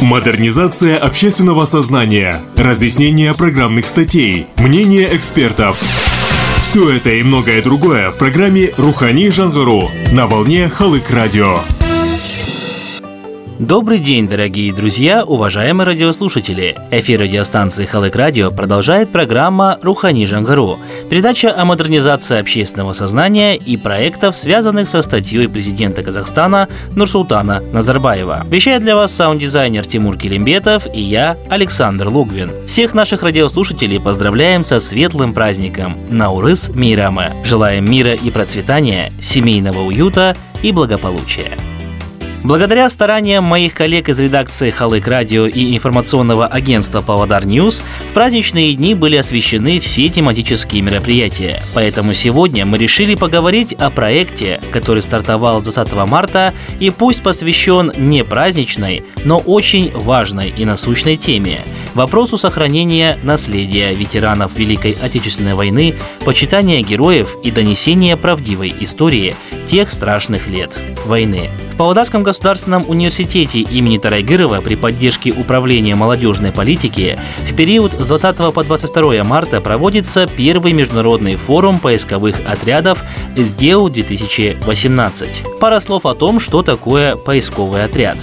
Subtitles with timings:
[0.00, 5.78] Модернизация общественного сознания, разъяснение программных статей, мнение экспертов.
[6.56, 9.82] Все это и многое другое в программе «Рухани Жангару»
[10.12, 11.60] на волне Халык Радио.
[13.60, 16.78] Добрый день, дорогие друзья, уважаемые радиослушатели!
[16.90, 20.78] Эфир радиостанции Халык Радио продолжает программа «Рухани Жангару»–
[21.10, 28.46] передача о модернизации общественного сознания и проектов, связанных со статьей президента Казахстана Нурсултана Назарбаева.
[28.48, 32.66] Вещает для вас саунд-дизайнер Тимур Килимбетов и я, Александр Лугвин.
[32.66, 37.34] Всех наших радиослушателей поздравляем со светлым праздником Наурыз мейрамы.
[37.44, 41.58] Желаем мира и процветания, семейного уюта и благополучия.
[42.42, 48.72] Благодаря стараниям моих коллег из редакции Халық Радио и информационного агентства Павлодар News, в праздничные
[48.74, 51.62] дни были освещены все тематические мероприятия.
[51.74, 58.24] Поэтому сегодня мы решили поговорить о проекте, который стартовал 20 марта и пусть посвящен не
[58.24, 65.94] праздничной, но очень важной и насущной теме– вопросу сохранения наследия ветеранов Великой Отечественной войны,
[66.24, 69.34] почитания героев и донесения правдивой истории
[69.66, 71.50] тех страшных лет войны.
[71.80, 78.62] Павлодарском государственном университете имени Тарайгырова при поддержке Управления молодежной политики в период с 20 по
[78.62, 83.02] 22 марта проводится первый международный форум поисковых отрядов
[83.34, 85.58] СДЕУ-2018.
[85.58, 88.18] Пара слов о том, что такое поисковый отряд.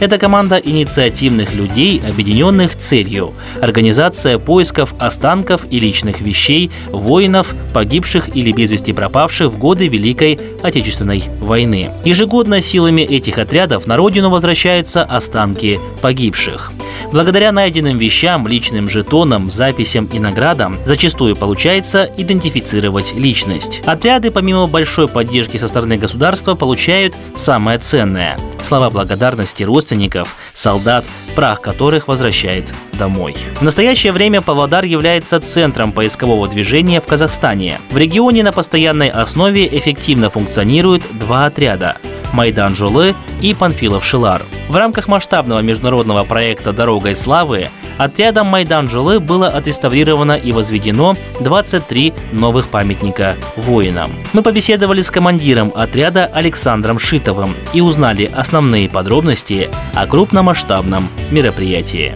[0.00, 8.52] Это команда инициативных людей, объединенных целью– организация поисков останков и личных вещей воинов, погибших или
[8.52, 11.90] без вести пропавших в годы Великой Отечественной войны.
[12.04, 16.72] Ежегодно силами этих отрядов на родину возвращаются останки погибших.
[17.12, 23.82] Благодаря найденным вещам, личным жетонам, записям и наградам зачастую получается идентифицировать личность.
[23.86, 31.60] Отряды, помимо большой поддержки со стороны государства, получают самое ценное– слова благодарности родственников, солдат, прах
[31.60, 33.36] которых возвращает домой.
[33.56, 37.80] В настоящее время Павлодар является центром поискового движения в Казахстане.
[37.90, 41.96] В регионе на постоянной основе эффективно функционируют два отряда
[42.32, 44.42] Майдан Жулы и Панфилов Шилар.
[44.68, 52.12] В рамках масштабного международного проекта «Дорогой славы» отрядом Майдан Жулы было отреставрировано и возведено 23
[52.32, 54.10] новых памятника воинам.
[54.32, 62.14] Мы побеседовали с командиром отряда Александром Шитовым и узнали основные подробности о крупномасштабном мероприятии.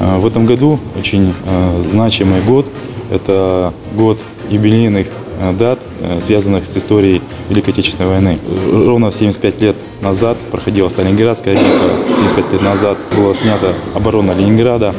[0.00, 2.68] А, в этом году очень а, значимый год.
[3.10, 4.18] Это год
[4.50, 5.06] юбилейных
[5.38, 5.78] Э, дат,
[6.20, 8.38] связанных с историей Великой Отечественной войны.
[8.72, 14.94] Ровно 75 лет назад проходила Сталинградская битва, 75 лет назад была снята оборона Ленинграда,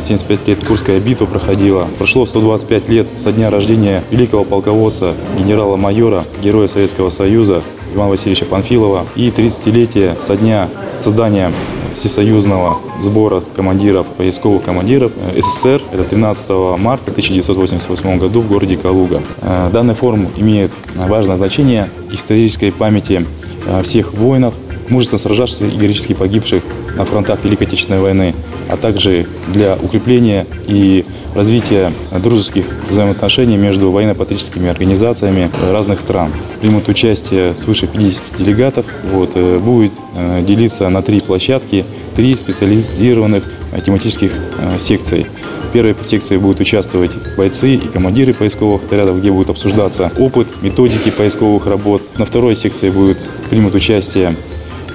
[0.00, 1.86] 75 э, лет Курская битва проходила.
[1.98, 7.62] Прошло 125 лет со дня рождения великого полководца, генерала-майора, героя Советского Союза
[7.94, 11.52] Ивана Васильевича Панфилова и 30-летие со дня создания
[11.96, 15.82] всесоюзного сбора командиров, поисковых командиров э, СССР.
[15.92, 16.48] Это 13
[16.78, 19.22] марта 1988 году в городе Калуга.
[19.42, 23.26] Э, данный форум имеет важное значение исторической памяти
[23.66, 24.54] э, всех воинов,
[24.88, 26.62] мужественно сражавшихся и героически погибших
[26.96, 28.34] на фронтах Великой Отечественной войны,
[28.68, 31.04] а также для укрепления и
[31.36, 36.32] развития дружеских взаимоотношений между военно-патриотическими организациями разных стран.
[36.60, 38.86] Примут участие свыше 50 делегатов.
[39.12, 44.32] Вот, э, будет э, делиться на три площадки, три специализированных э, тематических
[44.78, 45.26] секций.
[45.68, 51.10] В первой секции будут участвовать бойцы и командиры поисковых отрядов, где будет обсуждаться опыт, методики
[51.10, 52.02] поисковых работ.
[52.16, 53.18] На второй секции будут
[53.50, 54.36] примут участие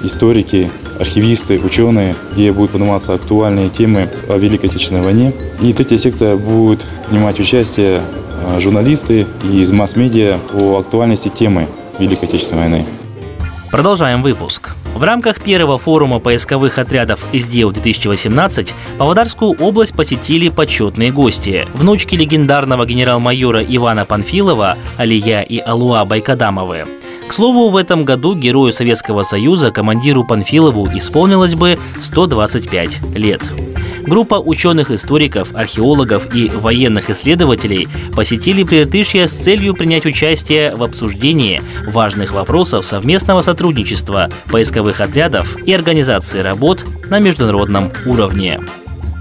[0.02, 5.32] историки, архивисты, ученые, где будут подниматься актуальные темы о Великой Отечественной войне.
[5.60, 8.00] И третья секция будет принимать участие
[8.44, 11.68] а, журналисты из масс-медиа по актуальности темы
[11.98, 12.86] Великой Отечественной войны.
[13.70, 14.74] Продолжаем выпуск.
[14.94, 21.66] В рамках первого форума поисковых отрядов СДЕУ-2018 Павлодарскую область посетили почетные гости.
[21.72, 26.84] Внучки легендарного генерал-майора Ивана Панфилова, Алия и Алуа Байкадамовы,
[27.32, 33.40] к слову, в этом году герою Советского Союза, командиру Панфилову, исполнилось бы 125 лет.
[34.02, 42.32] Группа ученых-историков, археологов и военных исследователей посетили Приртышье с целью принять участие в обсуждении важных
[42.32, 48.60] вопросов совместного сотрудничества поисковых отрядов и организации работ на международном уровне.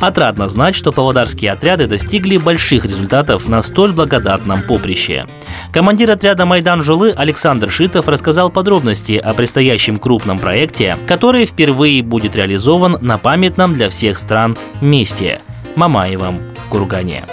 [0.01, 5.27] Отрадно знать, что павлодарские отряды достигли больших результатов на столь благодатном поприще.
[5.71, 12.36] Командир отряда Майдан Жулы Александр Шитов рассказал подробности о предстоящем крупном проекте, который впервые будет
[12.36, 15.39] реализован на памятном для всех стран месте–
[15.75, 16.39] Мамаевом
[16.69, 17.24] кургане.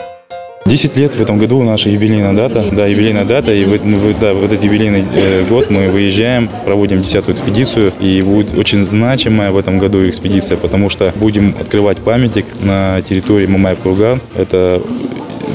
[0.68, 2.64] 10 лет в этом году наша юбилейная дата.
[2.70, 3.52] Да, юбилейная дата.
[3.52, 7.92] И в, да, в этот юбилейный э, год мы выезжаем, проводим десятую экспедицию.
[8.00, 13.46] И будет очень значимая в этом году экспедиция, потому что будем открывать памятник на территории
[13.46, 14.20] Мамаев-Курган.
[14.36, 14.82] Это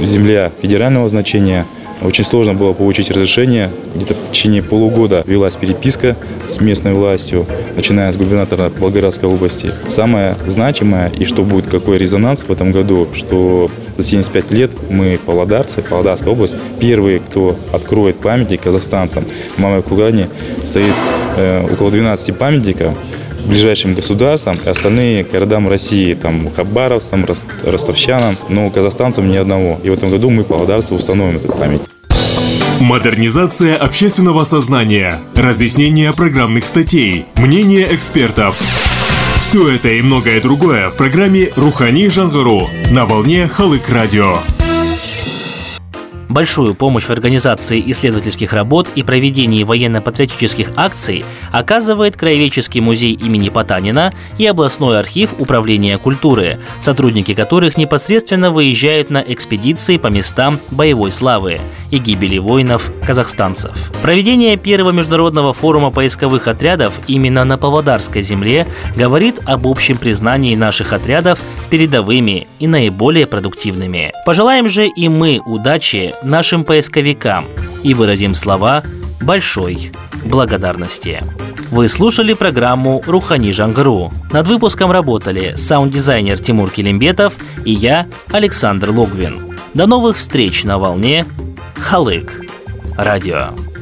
[0.02, 1.66] земля федерального значения–
[2.04, 3.70] очень сложно было получить разрешение.
[3.96, 6.16] Где-то в течение полугода велась переписка
[6.48, 7.46] с местной властью,
[7.76, 9.72] начиная с губернатора Волгоградской области.
[9.88, 15.20] Самое значимое и что будет какой резонанс в этом году, что за 75 лет мы,
[15.26, 19.26] павлодарцы, Павлодарская область, первые, кто откроет памятник казахстанцам.
[19.56, 20.30] В Мамой Кугане
[20.64, 20.94] стоит
[21.38, 22.98] э, около 12 памятников,
[23.46, 27.26] ближайшим государствам, и остальные городам России, там, хабаровцам,
[27.64, 29.80] ростовчанам, но казахстанцам ни одного.
[29.84, 31.93] И в этом году мы, павлодарцы, установим этот памятник.
[32.84, 38.60] Модернизация общественного сознания, разъяснение программных статей, мнение экспертов.
[39.38, 44.40] Все это и многое другое в программе «Рухани Жангару» на волне Халык Радио.
[46.28, 54.12] Большую помощь в организации исследовательских работ и проведении военно-патриотических акций оказывает Краеведческий музей имени Потанина
[54.40, 61.62] и областной архив Управления культуры, сотрудники которых непосредственно выезжают на экспедиции по местам боевой славы
[61.94, 63.92] и гибели воинов-казахстанцев.
[64.02, 70.92] Проведение первого международного форума поисковых отрядов именно на Павлодарской земле говорит об общем признании наших
[70.92, 74.12] отрядов передовыми и наиболее продуктивными.
[74.26, 77.46] Пожелаем же и мы удачи нашим поисковикам
[77.84, 78.82] и выразим слова
[79.22, 79.92] большой
[80.26, 81.24] благодарности.
[81.70, 84.12] Вы слушали программу «Рухани Жангару».
[84.32, 87.34] Над выпуском работали саунд-дизайнер Тимур Келимбетов
[87.66, 89.56] и я, Александр Логвин.
[89.76, 91.26] До новых встреч на волне
[91.84, 92.46] Халык.
[92.98, 93.73] Радио.